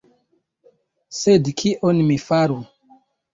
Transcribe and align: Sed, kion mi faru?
Sed, 1.17 1.51
kion 1.63 2.01
mi 2.09 2.19
faru? 2.25 2.59